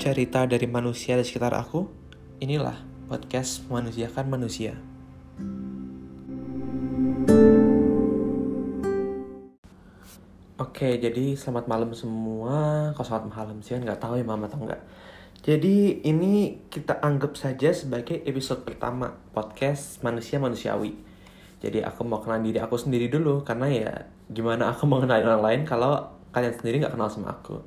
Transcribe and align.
cerita 0.00 0.48
dari 0.48 0.64
manusia 0.64 1.12
di 1.20 1.28
sekitar 1.28 1.52
aku. 1.52 1.84
Inilah 2.40 2.80
podcast 3.04 3.68
Manusiakan 3.68 4.32
Manusia. 4.32 4.72
Oke, 10.56 10.96
jadi 10.96 11.36
selamat 11.36 11.68
malam 11.68 11.92
semua. 11.92 12.88
Kok 12.96 13.04
selamat 13.04 13.28
malam 13.28 13.60
sih? 13.60 13.76
Nggak 13.76 14.00
tahu 14.00 14.16
ya 14.16 14.24
mama 14.24 14.48
atau 14.48 14.64
nggak. 14.64 14.80
Jadi 15.44 16.00
ini 16.08 16.64
kita 16.72 16.96
anggap 17.04 17.36
saja 17.36 17.68
sebagai 17.76 18.24
episode 18.24 18.64
pertama 18.64 19.12
podcast 19.36 20.00
Manusia 20.00 20.40
Manusiawi. 20.40 20.96
Jadi 21.60 21.84
aku 21.84 22.08
mau 22.08 22.24
kenal 22.24 22.40
diri 22.40 22.56
aku 22.56 22.80
sendiri 22.80 23.12
dulu 23.12 23.44
karena 23.44 23.68
ya 23.68 23.92
gimana 24.32 24.72
aku 24.72 24.88
mau 24.88 25.04
kenal 25.04 25.20
orang 25.20 25.44
lain 25.44 25.60
kalau 25.68 26.08
kalian 26.32 26.56
sendiri 26.56 26.80
nggak 26.80 26.96
kenal 26.96 27.12
sama 27.12 27.36
aku. 27.36 27.60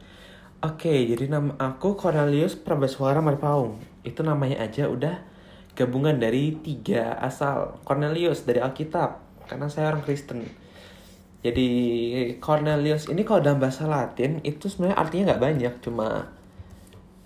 Oke, 0.64 0.96
jadi 1.12 1.28
nama 1.28 1.60
aku 1.60 2.00
Cornelius 2.00 2.56
Prabaswara 2.56 3.20
Marpaung. 3.20 3.84
Itu 4.00 4.24
namanya 4.24 4.64
aja 4.64 4.88
udah 4.88 5.20
gabungan 5.76 6.16
dari 6.16 6.56
tiga 6.64 7.20
asal. 7.20 7.84
Cornelius 7.84 8.48
dari 8.48 8.64
Alkitab, 8.64 9.20
karena 9.52 9.68
saya 9.68 9.92
orang 9.92 10.08
Kristen. 10.08 10.48
Jadi 11.44 11.68
Cornelius 12.40 13.12
ini 13.12 13.28
kalau 13.28 13.44
dalam 13.44 13.60
bahasa 13.60 13.84
Latin 13.92 14.40
itu 14.48 14.72
sebenarnya 14.72 14.96
artinya 14.96 15.24
nggak 15.36 15.44
banyak, 15.44 15.74
cuma 15.84 16.32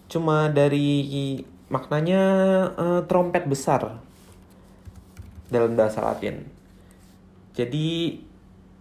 cuma 0.09 0.49
dari 0.49 1.37
maknanya 1.69 2.21
uh, 2.73 3.01
trompet 3.05 3.45
besar 3.45 4.01
dalam 5.53 5.77
bahasa 5.77 6.01
Latin. 6.01 6.41
Jadi 7.53 8.17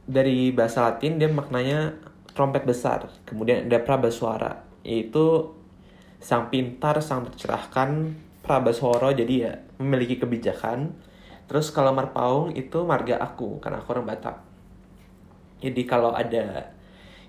dari 0.09 0.49
bahasa 0.49 0.89
Latin 0.89 1.21
dia 1.21 1.29
maknanya 1.29 2.06
trompet 2.37 2.69
besar. 2.69 3.09
Kemudian 3.25 3.67
ada 3.67 3.81
prabaswara, 3.81 4.69
yaitu 4.85 5.57
sang 6.21 6.53
pintar, 6.53 7.01
sang 7.01 7.25
tercerahkan, 7.25 8.13
prabaswara 8.45 9.17
jadi 9.17 9.35
ya 9.35 9.53
memiliki 9.81 10.21
kebijakan. 10.21 10.93
Terus 11.49 11.73
kalau 11.73 11.97
marpaung 11.97 12.53
itu 12.53 12.85
marga 12.85 13.17
aku 13.19 13.59
karena 13.65 13.81
aku 13.81 13.89
orang 13.97 14.07
Batak. 14.13 14.37
Jadi 15.65 15.83
kalau 15.89 16.13
ada 16.13 16.77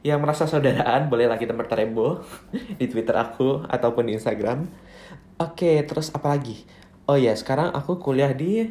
yang 0.03 0.19
merasa 0.19 0.45
saudaraan 0.45 1.07
bolehlah 1.07 1.39
kita 1.39 1.55
berterebo 1.55 2.21
di 2.79 2.85
Twitter 2.91 3.15
aku 3.15 3.63
ataupun 3.65 4.11
di 4.11 4.19
Instagram. 4.19 4.67
Oke, 5.37 5.85
terus 5.85 6.11
apa 6.11 6.33
lagi? 6.33 6.65
Oh 7.07 7.15
ya, 7.15 7.31
sekarang 7.37 7.71
aku 7.71 8.01
kuliah 8.01 8.33
di 8.33 8.67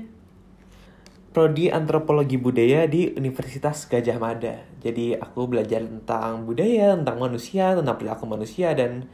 Prodi 1.36 1.68
Antropologi 1.68 2.40
Budaya 2.40 2.88
di 2.88 3.12
Universitas 3.12 3.84
Gajah 3.84 4.16
Mada. 4.16 4.56
Jadi 4.80 5.12
aku 5.12 5.44
belajar 5.44 5.84
tentang 5.84 6.48
budaya, 6.48 6.96
tentang 6.96 7.20
manusia, 7.20 7.76
tentang 7.76 8.00
perilaku 8.00 8.24
manusia 8.24 8.72
dan 8.72 9.04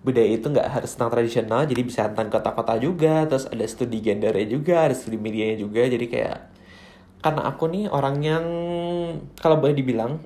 budaya 0.00 0.40
itu 0.40 0.48
nggak 0.48 0.80
harus 0.80 0.96
tentang 0.96 1.12
tradisional, 1.12 1.68
jadi 1.68 1.84
bisa 1.84 2.08
tentang 2.08 2.32
kota-kota 2.32 2.80
juga. 2.80 3.28
Terus 3.28 3.44
ada 3.44 3.60
studi 3.68 4.00
gendernya 4.00 4.48
juga, 4.48 4.88
ada 4.88 4.96
studi 4.96 5.20
medianya 5.20 5.60
juga. 5.60 5.84
Jadi 5.84 6.08
kayak 6.08 6.48
karena 7.20 7.42
aku 7.44 7.68
nih 7.68 7.92
orang 7.92 8.16
yang 8.24 8.44
kalau 9.36 9.60
boleh 9.60 9.76
dibilang 9.76 10.16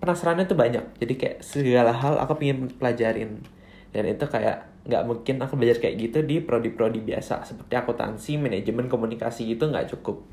penasarannya 0.00 0.48
tuh 0.48 0.56
banyak 0.56 0.96
jadi 0.98 1.14
kayak 1.14 1.36
segala 1.46 1.92
hal 1.94 2.18
aku 2.18 2.40
pengen 2.40 2.72
pelajarin 2.74 3.44
dan 3.92 4.08
itu 4.08 4.24
kayak 4.24 4.72
nggak 4.82 5.02
mungkin 5.06 5.36
aku 5.38 5.54
belajar 5.54 5.78
kayak 5.78 5.96
gitu 6.00 6.18
di 6.24 6.40
prodi-prodi 6.42 7.04
biasa. 7.04 7.44
Seperti 7.46 7.76
akuntansi 7.76 8.40
manajemen 8.40 8.88
komunikasi 8.88 9.52
itu 9.52 9.68
nggak 9.68 9.92
cukup. 9.94 10.24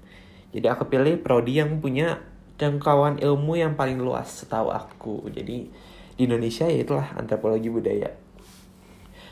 Jadi 0.56 0.66
aku 0.66 0.90
pilih 0.90 1.22
prodi 1.22 1.62
yang 1.62 1.78
punya 1.78 2.24
jangkauan 2.58 3.22
ilmu 3.22 3.60
yang 3.60 3.78
paling 3.78 4.02
luas 4.02 4.42
setahu 4.42 4.74
aku. 4.74 5.30
Jadi 5.30 5.70
di 6.18 6.22
Indonesia 6.26 6.66
ya 6.66 6.82
itulah 6.82 7.14
antropologi 7.14 7.70
budaya. 7.70 8.10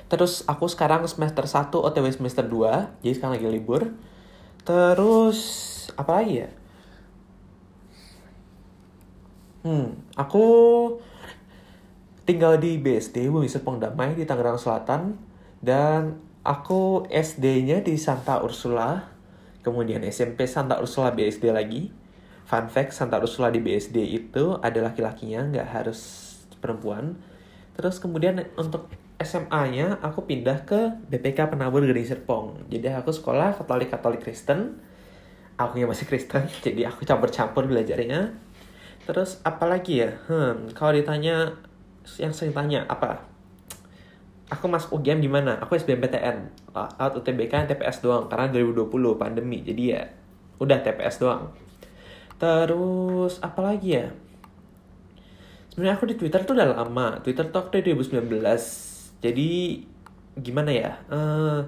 Terus 0.07 0.47
aku 0.47 0.71
sekarang 0.71 1.03
semester 1.03 1.43
1 1.43 1.73
OTW 1.75 2.07
semester 2.15 2.47
2 2.47 3.03
jadi 3.03 3.13
sekarang 3.17 3.33
lagi 3.41 3.49
libur. 3.49 3.81
Terus 4.63 5.39
apa 5.95 6.21
lagi 6.23 6.43
ya? 6.45 6.49
Hmm, 9.67 9.99
aku 10.15 10.45
tinggal 12.27 12.59
di 12.59 12.75
BSD 12.75 13.31
Bumi 13.31 13.47
Serpong 13.47 13.79
Damai 13.79 14.11
di 14.11 14.27
Tangerang 14.27 14.59
Selatan 14.59 15.15
dan 15.63 16.19
aku 16.43 17.07
SD-nya 17.07 17.79
di 17.79 17.95
Santa 17.95 18.43
Ursula, 18.43 19.07
kemudian 19.63 20.03
SMP 20.03 20.43
Santa 20.43 20.77
Ursula 20.83 21.15
BSD 21.15 21.55
lagi. 21.55 21.87
Fun 22.43 22.67
fact, 22.67 22.91
Santa 22.91 23.23
Ursula 23.23 23.47
di 23.47 23.63
BSD 23.63 23.95
itu 24.03 24.59
ada 24.59 24.79
laki-lakinya, 24.83 25.47
nggak 25.55 25.67
harus 25.71 25.99
perempuan. 26.59 27.15
Terus 27.79 28.03
kemudian 28.03 28.43
untuk 28.59 28.91
SMA-nya 29.23 29.97
aku 30.03 30.27
pindah 30.27 30.67
ke 30.67 30.99
BPK 31.07 31.55
Penabur 31.55 31.83
Gede 31.87 32.03
Serpong. 32.03 32.67
Jadi 32.67 32.91
aku 32.91 33.15
sekolah 33.15 33.55
Katolik-Katolik 33.55 34.23
Kristen 34.23 34.83
aku 35.57 35.81
yang 35.81 35.89
masih 35.89 36.05
Kristen 36.05 36.45
jadi 36.65 36.87
aku 36.93 37.03
campur-campur 37.03 37.65
belajarnya 37.65 38.31
terus 39.09 39.41
apalagi 39.41 40.05
ya 40.05 40.11
hmm 40.29 40.77
kalau 40.77 40.93
ditanya 40.93 41.57
yang 42.15 42.31
sering 42.31 42.55
tanya 42.55 42.87
apa? 42.87 43.27
Aku 44.47 44.71
masuk 44.71 45.03
UGM 45.03 45.19
di 45.19 45.27
mana? 45.27 45.59
Aku 45.59 45.75
SBMPTN 45.75 46.37
out 46.71 47.13
UTBK 47.19 47.67
TPS 47.67 47.99
doang 47.99 48.31
karena 48.31 48.47
2020 48.47 49.19
pandemi 49.19 49.59
jadi 49.59 49.83
ya 49.83 50.01
udah 50.63 50.79
TPS 50.79 51.19
doang. 51.19 51.51
Terus 52.39 53.43
apalagi 53.43 53.89
ya? 53.99 54.07
Sebenarnya 55.73 55.99
aku 55.99 56.07
di 56.09 56.15
Twitter 56.15 56.41
tuh 56.47 56.55
udah 56.55 56.79
lama. 56.79 57.19
Twitter 57.21 57.51
tuh 57.51 57.59
aku 57.59 57.69
dari 57.75 57.91
2019 57.91 58.39
jadi 59.19 59.49
gimana 60.39 60.71
ya? 60.71 60.95
Uh, 61.11 61.67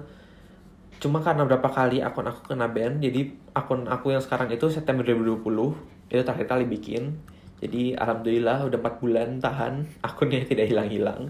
cuma 1.00 1.24
karena 1.24 1.48
berapa 1.48 1.68
kali 1.68 2.04
akun 2.04 2.28
aku 2.28 2.52
kena 2.52 2.68
ban 2.68 3.00
jadi 3.00 3.32
akun 3.56 3.88
aku 3.88 4.12
yang 4.12 4.20
sekarang 4.20 4.52
itu 4.52 4.68
September 4.68 5.00
2020 5.00 6.12
itu 6.12 6.20
terakhir 6.20 6.44
kali 6.44 6.68
bikin 6.68 7.16
jadi 7.60 7.92
alhamdulillah 8.00 8.64
udah 8.72 8.78
4 8.80 9.02
bulan 9.04 9.28
tahan 9.36 9.84
akunnya 10.00 10.48
tidak 10.48 10.72
hilang-hilang. 10.72 11.28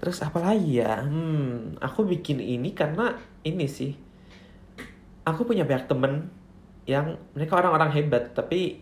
Terus 0.00 0.24
apa 0.24 0.40
lagi 0.40 0.80
ya? 0.80 1.04
Hmm 1.04 1.76
aku 1.84 2.08
bikin 2.08 2.40
ini 2.40 2.72
karena 2.72 3.12
ini 3.44 3.68
sih. 3.68 3.92
Aku 5.28 5.44
punya 5.44 5.68
banyak 5.68 5.84
temen 5.84 6.32
yang 6.88 7.20
mereka 7.36 7.60
orang-orang 7.60 7.92
hebat 7.92 8.32
tapi 8.32 8.80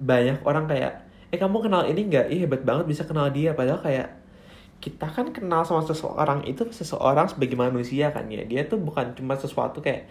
banyak 0.00 0.40
orang 0.44 0.68
kayak 0.68 1.04
eh 1.28 1.36
kamu 1.36 1.68
kenal 1.68 1.84
ini 1.84 2.00
nggak? 2.08 2.26
Ih 2.32 2.48
hebat 2.48 2.64
banget 2.64 2.88
bisa 2.88 3.04
kenal 3.04 3.28
dia. 3.28 3.52
Padahal 3.52 3.84
kayak 3.84 4.08
kita 4.80 5.04
kan 5.10 5.36
kenal 5.36 5.68
sama 5.68 5.84
seseorang 5.84 6.48
itu 6.48 6.64
seseorang 6.72 7.28
sebagai 7.28 7.60
manusia 7.60 8.08
kan 8.08 8.24
ya. 8.32 8.40
Dia 8.48 8.64
tuh 8.64 8.80
bukan 8.80 9.12
cuma 9.12 9.36
sesuatu 9.36 9.84
kayak 9.84 10.08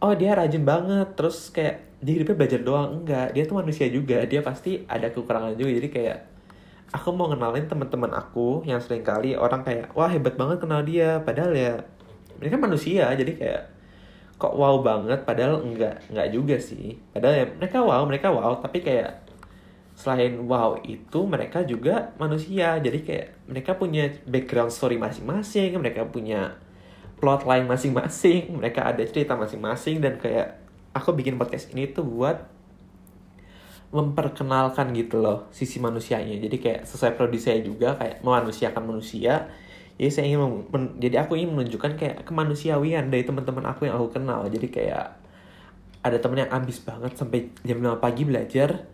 oh 0.00 0.12
dia 0.16 0.36
rajin 0.36 0.64
banget. 0.64 1.08
Terus 1.16 1.50
kayak 1.52 1.86
dia 2.00 2.12
hidupnya 2.20 2.36
belajar 2.36 2.60
doang. 2.60 2.90
Enggak 3.02 3.26
dia 3.32 3.42
tuh 3.48 3.56
manusia 3.58 3.86
juga. 3.88 4.24
Dia 4.28 4.40
pasti 4.44 4.84
ada 4.88 5.08
kekurangan 5.12 5.56
juga. 5.56 5.70
Jadi 5.72 5.88
kayak 5.92 6.18
aku 6.94 7.08
mau 7.12 7.28
kenalin 7.32 7.66
teman-teman 7.66 8.12
aku 8.14 8.62
yang 8.64 8.78
sering 8.78 9.02
kali 9.02 9.34
orang 9.34 9.66
kayak 9.66 9.92
wah 9.96 10.08
hebat 10.08 10.34
banget 10.36 10.58
kenal 10.62 10.80
dia. 10.84 11.20
Padahal 11.24 11.52
ya 11.56 11.72
mereka 12.38 12.56
manusia. 12.60 13.08
Jadi 13.16 13.32
kayak 13.36 13.62
kok 14.36 14.52
wow 14.52 14.80
banget? 14.84 15.24
Padahal 15.24 15.64
enggak 15.64 16.04
enggak 16.12 16.28
juga 16.32 16.56
sih. 16.60 17.00
Padahal 17.12 17.34
ya 17.34 17.46
mereka 17.56 17.78
wow 17.80 18.02
mereka 18.04 18.28
wow. 18.32 18.60
Tapi 18.60 18.84
kayak 18.84 19.24
selain 19.96 20.36
wow 20.44 20.76
itu 20.84 21.24
mereka 21.24 21.64
juga 21.64 22.12
manusia. 22.20 22.76
Jadi 22.76 23.00
kayak 23.00 23.48
mereka 23.48 23.72
punya 23.80 24.12
background 24.28 24.72
story 24.72 25.00
masing-masing. 25.00 25.80
Mereka 25.80 26.12
punya 26.12 26.60
plot 27.16 27.48
line 27.48 27.64
masing-masing 27.64 28.50
mereka 28.60 28.84
ada 28.84 29.02
cerita 29.04 29.34
masing-masing 29.34 30.04
dan 30.04 30.20
kayak 30.20 30.60
aku 30.96 31.12
bikin 31.12 31.36
podcast 31.36 31.72
ini 31.72 31.92
tuh 31.92 32.04
buat 32.04 32.56
memperkenalkan 33.94 34.90
gitu 34.96 35.22
loh 35.22 35.46
sisi 35.54 35.78
manusianya. 35.78 36.36
Jadi 36.42 36.56
kayak 36.58 36.80
sesuai 36.88 37.14
prodi 37.14 37.38
saya 37.38 37.62
juga 37.62 37.94
kayak 37.94 38.20
memanusiakan 38.20 38.82
manusia. 38.82 39.46
Jadi 39.96 40.10
saya 40.12 40.24
ingin 40.28 40.68
jadi 41.00 41.24
aku 41.24 41.38
ingin 41.38 41.56
menunjukkan 41.56 41.96
kayak 41.96 42.16
kemanusiawian 42.28 43.08
dari 43.08 43.22
teman-teman 43.24 43.64
aku 43.70 43.86
yang 43.88 43.96
aku 43.96 44.20
kenal. 44.20 44.44
Jadi 44.50 44.68
kayak 44.68 45.16
ada 46.02 46.18
temen 46.18 46.38
yang 46.44 46.52
ambis 46.52 46.82
banget 46.82 47.14
sampai 47.16 47.50
jam 47.62 47.78
5 47.80 48.02
pagi 48.02 48.22
belajar. 48.26 48.84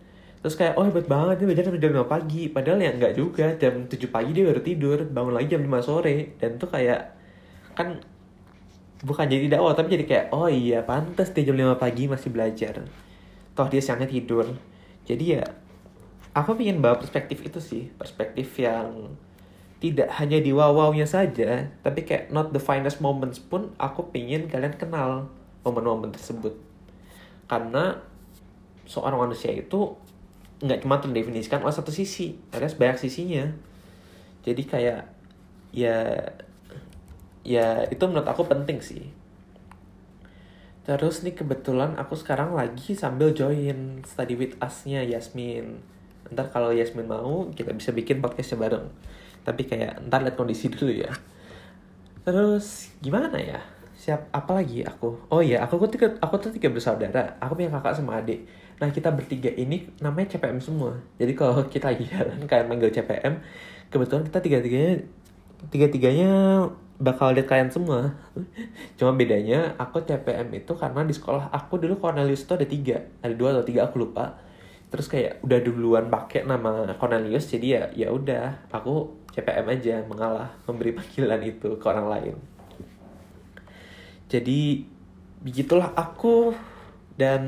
Terus 0.43 0.55
kayak 0.59 0.75
oh 0.79 0.85
hebat 0.87 1.07
banget 1.07 1.41
dia 1.41 1.47
belajar 1.51 1.63
sampai 1.67 1.81
jam 1.81 1.91
5 1.99 2.07
pagi. 2.07 2.41
Padahal 2.53 2.79
ya 2.79 2.91
nggak 2.93 3.13
juga 3.17 3.45
jam 3.57 3.73
7 3.89 3.97
pagi 4.13 4.31
dia 4.31 4.43
baru 4.47 4.61
tidur 4.61 4.99
bangun 5.09 5.33
lagi 5.35 5.47
jam 5.57 5.61
5 5.65 5.83
sore. 5.83 6.37
Dan 6.37 6.61
tuh 6.61 6.69
kayak 6.69 7.01
kan 7.73 7.97
bukan 9.03 9.27
jadi 9.27 9.59
dakwah 9.59 9.75
tapi 9.75 9.99
jadi 9.99 10.05
kayak 10.07 10.25
oh 10.31 10.47
iya 10.47 10.79
pantas 10.87 11.35
dia 11.35 11.43
jam 11.43 11.59
5 11.59 11.75
pagi 11.75 12.07
masih 12.07 12.31
belajar. 12.31 12.87
Toh 13.53 13.67
dia 13.67 13.83
siangnya 13.83 14.07
tidur. 14.07 14.47
Jadi 15.03 15.37
ya 15.37 15.43
aku 16.31 16.55
ingin 16.57 16.79
bawa 16.79 16.97
perspektif 16.97 17.43
itu 17.43 17.59
sih. 17.59 17.91
Perspektif 17.99 18.55
yang 18.57 19.13
tidak 19.83 20.07
hanya 20.15 20.39
di 20.39 20.55
wow-wownya 20.55 21.03
saja 21.03 21.67
tapi 21.83 22.07
kayak 22.07 22.31
not 22.31 22.55
the 22.55 22.61
finest 22.63 23.03
moments 23.03 23.35
pun 23.43 23.75
aku 23.75 24.07
pingin 24.15 24.47
kalian 24.47 24.79
kenal 24.79 25.27
momen-momen 25.67 26.15
tersebut. 26.15 26.55
Karena 27.51 27.99
seorang 28.87 29.27
manusia 29.27 29.51
itu 29.51 29.99
nggak 30.63 30.79
cuma 30.87 31.03
terdefinisikan 31.03 31.59
oleh 31.59 31.75
satu 31.75 31.91
sisi 31.91 32.39
ada 32.55 32.71
banyak 32.71 33.03
sisinya. 33.03 33.51
Jadi 34.47 34.63
kayak 34.63 35.11
ya 35.75 36.23
ya 37.43 37.85
itu 37.91 38.03
menurut 38.07 38.27
aku 38.27 38.47
penting 38.47 38.79
sih. 38.79 39.11
Terus 40.83 41.23
nih 41.23 41.31
kebetulan 41.31 41.95
aku 41.95 42.19
sekarang 42.19 42.55
lagi 42.55 42.91
sambil 42.91 43.31
join 43.31 44.03
study 44.03 44.35
with 44.35 44.59
us-nya 44.59 45.03
Yasmin. 45.03 45.79
Ntar 46.27 46.51
kalau 46.51 46.75
Yasmin 46.75 47.07
mau 47.07 47.47
kita 47.55 47.71
bisa 47.71 47.95
bikin 47.95 48.19
podcastnya 48.19 48.59
bareng. 48.59 48.87
Tapi 49.47 49.63
kayak 49.63 50.03
ntar 50.07 50.23
lihat 50.27 50.35
kondisi 50.35 50.67
dulu 50.67 50.91
ya. 50.91 51.11
Terus 52.27 52.91
gimana 52.99 53.35
ya? 53.39 53.63
Siap 53.95 54.35
apa 54.35 54.59
lagi 54.59 54.83
aku? 54.83 55.31
Oh 55.31 55.39
iya 55.39 55.63
aku 55.63 55.79
tuh 55.87 55.95
tiga 55.95 56.07
aku 56.19 56.35
tuh 56.39 56.51
tiga 56.51 56.67
bersaudara. 56.67 57.39
Aku 57.39 57.55
punya 57.55 57.71
kakak 57.71 57.95
sama 57.95 58.19
adik. 58.19 58.43
Nah 58.83 58.91
kita 58.91 59.07
bertiga 59.15 59.51
ini 59.55 59.87
namanya 60.03 60.35
CPM 60.35 60.59
semua. 60.59 60.99
Jadi 61.15 61.31
kalau 61.31 61.63
kita 61.71 61.95
lagi 61.95 62.03
jalan 62.11 62.43
kayak 62.43 62.67
manggil 62.67 62.91
CPM 62.91 63.39
kebetulan 63.87 64.25
kita 64.25 64.39
tiga 64.41 64.57
tiganya 64.59 64.93
tiga 65.69 65.87
tiganya 65.87 66.31
bakal 67.03 67.35
lihat 67.35 67.51
kalian 67.51 67.67
semua. 67.67 68.15
Cuma 68.97 69.11
bedanya 69.11 69.75
aku 69.75 69.99
CPM 70.07 70.47
itu 70.55 70.71
karena 70.79 71.03
di 71.03 71.11
sekolah 71.11 71.51
aku 71.51 71.75
dulu 71.75 71.99
Cornelius 71.99 72.47
itu 72.47 72.55
ada 72.55 72.63
tiga. 72.63 72.97
Ada 73.19 73.35
dua 73.35 73.51
atau 73.51 73.67
tiga 73.67 73.91
aku 73.91 74.07
lupa. 74.07 74.39
Terus 74.87 75.11
kayak 75.11 75.43
udah 75.43 75.59
duluan 75.59 76.07
pakai 76.07 76.47
nama 76.47 76.95
Cornelius 76.95 77.51
jadi 77.51 77.67
ya 77.67 78.07
ya 78.07 78.07
udah. 78.15 78.71
Aku 78.71 79.19
CPM 79.35 79.67
aja 79.67 79.99
mengalah 80.07 80.55
memberi 80.63 80.95
panggilan 80.97 81.43
itu 81.43 81.75
ke 81.75 81.85
orang 81.85 82.07
lain. 82.07 82.35
Jadi 84.31 84.87
begitulah 85.43 85.91
aku 85.93 86.55
dan 87.19 87.43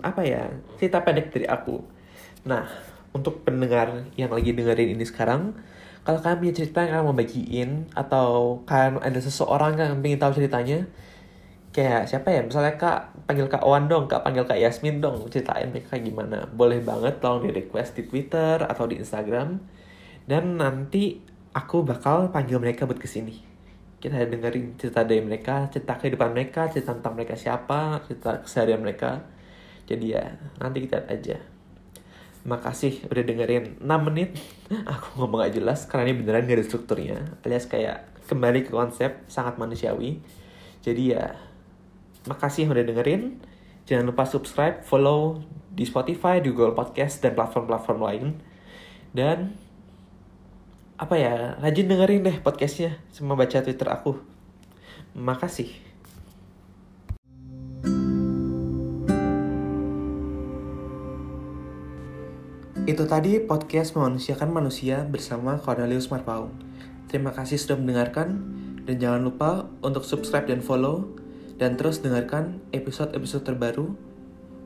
apa 0.00 0.22
ya 0.22 0.46
cerita 0.78 1.02
pendek 1.02 1.34
dari 1.34 1.50
aku. 1.50 1.82
Nah 2.46 2.70
untuk 3.10 3.42
pendengar 3.42 4.06
yang 4.14 4.30
lagi 4.30 4.54
dengerin 4.54 4.94
ini 4.94 5.04
sekarang 5.08 5.56
kalau 6.06 6.22
kalian 6.22 6.38
punya 6.38 6.54
cerita 6.54 6.78
yang 6.86 6.90
kalian 6.94 7.06
mau 7.10 7.16
bagiin 7.18 7.70
atau 7.98 8.62
kalian 8.62 9.02
ada 9.02 9.18
seseorang 9.18 9.74
yang 9.74 9.98
ingin 9.98 10.22
tahu 10.22 10.38
ceritanya 10.38 10.86
kayak 11.74 12.06
siapa 12.06 12.30
ya? 12.30 12.40
Misalnya 12.46 12.78
kak 12.78 13.26
panggil 13.26 13.50
kak 13.50 13.66
Owan 13.66 13.90
dong 13.90 14.06
kak 14.06 14.22
panggil 14.22 14.46
kak 14.46 14.62
Yasmin 14.62 15.02
dong 15.02 15.26
ceritain 15.26 15.68
mereka 15.74 15.98
gimana. 15.98 16.46
Boleh 16.54 16.78
banget 16.78 17.18
tolong 17.18 17.42
di 17.42 17.50
request 17.50 17.98
di 17.98 18.06
Twitter 18.06 18.62
atau 18.62 18.86
di 18.86 19.02
Instagram. 19.02 19.58
Dan 20.30 20.62
nanti 20.62 21.18
aku 21.50 21.82
bakal 21.82 22.30
panggil 22.30 22.62
mereka 22.62 22.86
buat 22.86 23.02
ke 23.02 23.10
sini 23.10 23.56
kita 23.96 24.28
dengerin 24.28 24.76
cerita 24.76 25.02
dari 25.02 25.24
mereka 25.24 25.66
cerita 25.72 25.96
kehidupan 25.98 26.30
mereka 26.36 26.68
cerita 26.68 26.94
tentang 26.94 27.16
mereka 27.16 27.34
siapa 27.34 28.04
cerita 28.06 28.44
keseharian 28.44 28.84
mereka. 28.84 29.24
Jadi 29.90 30.14
ya 30.14 30.36
nanti 30.62 30.86
kita 30.86 31.06
aja 31.10 31.55
makasih 32.46 33.02
udah 33.10 33.24
dengerin. 33.26 33.82
6 33.82 34.06
menit 34.06 34.38
aku 34.92 35.20
ngomong 35.20 35.42
gak 35.42 35.58
jelas 35.58 35.84
karena 35.90 36.08
ini 36.08 36.14
beneran 36.22 36.46
gak 36.46 36.62
ada 36.62 36.64
strukturnya. 36.64 37.18
Alias 37.42 37.66
kayak 37.66 38.06
kembali 38.30 38.64
ke 38.64 38.70
konsep 38.70 39.26
sangat 39.26 39.58
manusiawi. 39.58 40.22
Jadi 40.80 41.12
ya 41.12 41.34
makasih 42.30 42.70
udah 42.70 42.86
dengerin. 42.86 43.42
Jangan 43.86 44.06
lupa 44.06 44.26
subscribe 44.26 44.82
follow 44.86 45.42
di 45.70 45.82
Spotify 45.86 46.38
di 46.38 46.54
Google 46.54 46.74
Podcast 46.74 47.20
dan 47.20 47.34
platform-platform 47.34 47.98
lain. 48.00 48.26
Dan 49.10 49.58
apa 50.96 51.14
ya 51.20 51.60
rajin 51.60 51.92
dengerin 51.92 52.24
deh 52.24 52.36
podcastnya 52.40 52.96
sama 53.10 53.36
baca 53.36 53.60
twitter 53.60 53.90
aku. 53.90 54.16
Makasih 55.12 55.85
itu 62.86 63.02
tadi 63.02 63.42
podcast 63.42 63.98
memanusiakan 63.98 64.54
manusia 64.54 65.02
bersama 65.10 65.58
Cornelius 65.58 66.06
Marpaung. 66.06 66.54
Terima 67.10 67.34
kasih 67.34 67.58
sudah 67.58 67.74
mendengarkan 67.82 68.38
dan 68.86 69.02
jangan 69.02 69.26
lupa 69.26 69.66
untuk 69.82 70.06
subscribe 70.06 70.46
dan 70.46 70.62
follow 70.62 71.02
dan 71.58 71.74
terus 71.74 71.98
dengarkan 71.98 72.62
episode-episode 72.70 73.42
terbaru 73.42 73.98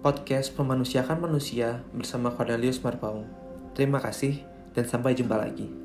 podcast 0.05 0.53
memanusiakan 0.61 1.17
manusia 1.17 1.81
bersama 1.97 2.29
Cornelius 2.37 2.85
Marpaung. 2.85 3.25
Terima 3.73 4.05
kasih 4.05 4.45
dan 4.77 4.85
sampai 4.85 5.17
jumpa 5.17 5.41
lagi 5.41 5.80